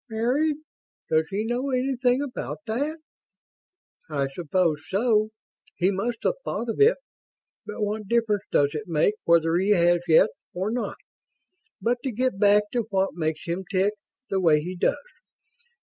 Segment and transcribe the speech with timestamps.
[0.09, 0.55] "Married!
[1.11, 2.97] Does he know anything about that?"
[4.09, 5.29] "I suppose so.
[5.75, 6.97] He must have thought of it.
[7.67, 10.97] But what difference does it make whether he has, yet, or not?
[11.79, 13.93] But to get back to what makes him tick
[14.31, 14.97] the way he does.